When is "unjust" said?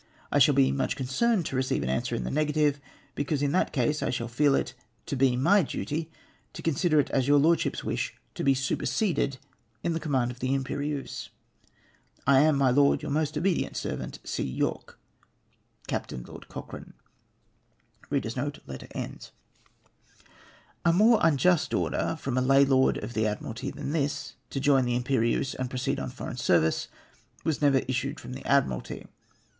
21.21-21.75